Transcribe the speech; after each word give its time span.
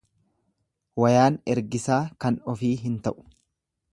Wayaan 1.03 1.37
ergisaa 1.53 1.99
kan 2.25 2.41
ofi 2.55 2.73
hin 2.87 2.99
ta'u. 3.09 3.25